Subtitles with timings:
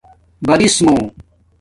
[0.45, 0.97] برِسمُو